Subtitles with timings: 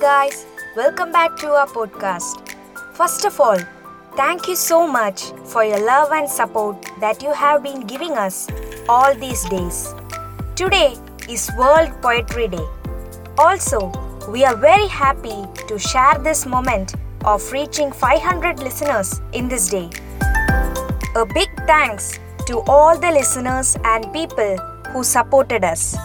[0.00, 0.44] guys,
[0.76, 2.54] welcome back to our podcast.
[2.92, 3.56] First of all,
[4.14, 8.46] thank you so much for your love and support that you have been giving us
[8.90, 9.94] all these days.
[10.54, 10.96] Today
[11.30, 12.66] is World Poetry Day.
[13.38, 13.90] Also,
[14.28, 16.94] we are very happy to share this moment
[17.24, 19.88] of reaching 500 listeners in this day.
[21.14, 24.58] A big thanks to all the listeners and people
[24.92, 25.96] who supported us.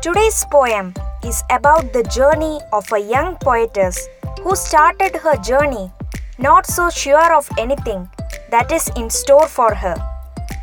[0.00, 0.94] Today's poem
[1.24, 4.08] is about the journey of a young poetess
[4.42, 5.90] who started her journey
[6.38, 8.08] not so sure of anything
[8.50, 9.96] that is in store for her.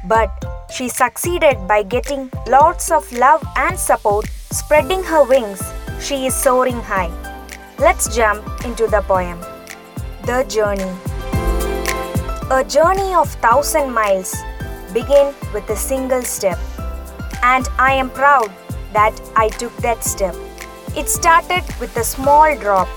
[0.07, 0.31] But
[0.71, 5.61] she succeeded by getting lots of love and support, spreading her wings.
[5.99, 7.11] She is soaring high.
[7.77, 9.39] Let's jump into the poem.
[10.23, 10.91] The Journey.
[12.51, 14.33] A journey of thousand miles
[14.93, 16.59] begin with a single step.
[17.43, 18.51] And I am proud
[18.95, 20.35] that I took that step.
[20.95, 22.87] It started with a small drop.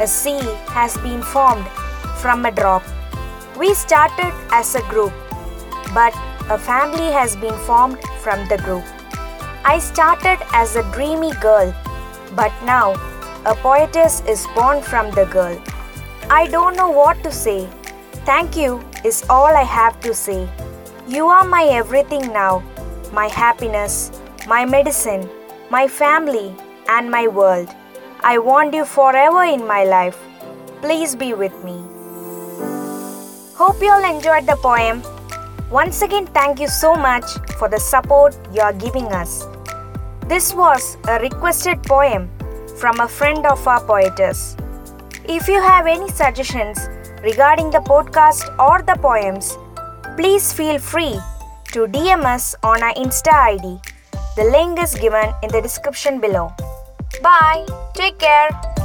[0.00, 0.40] A sea
[0.78, 1.66] has been formed
[2.22, 2.82] from a drop.
[3.58, 5.12] We started as a group,
[5.94, 6.14] but
[6.50, 8.84] a family has been formed from the group.
[9.64, 11.74] I started as a dreamy girl,
[12.36, 12.92] but now
[13.46, 15.60] a poetess is born from the girl.
[16.28, 17.66] I don't know what to say.
[18.28, 20.48] Thank you is all I have to say.
[21.08, 22.62] You are my everything now,
[23.12, 24.12] my happiness,
[24.46, 25.28] my medicine,
[25.70, 26.54] my family,
[26.88, 27.68] and my world.
[28.22, 30.18] I want you forever in my life.
[30.80, 31.76] Please be with me.
[33.54, 35.02] Hope you all enjoyed the poem.
[35.70, 37.24] Once again, thank you so much
[37.58, 39.44] for the support you are giving us.
[40.26, 42.30] This was a requested poem
[42.78, 44.56] from a friend of our poetess.
[45.24, 46.78] If you have any suggestions
[47.22, 49.58] regarding the podcast or the poems,
[50.16, 51.20] please feel free
[51.72, 53.78] to DM us on our Insta ID.
[54.38, 56.54] The link is given in the description below.
[57.20, 57.66] Bye.
[57.94, 58.77] Take care.